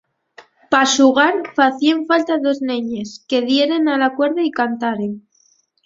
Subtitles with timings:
[0.71, 5.11] Pa xugar facíen falta dos neñes que dieren a la cuerda y cantaren.